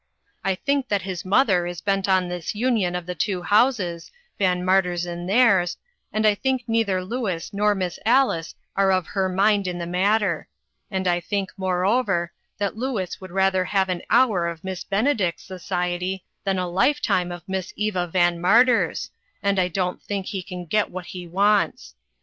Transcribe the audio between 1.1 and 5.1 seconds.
mother is bent on this union of the two houses, VanMarter's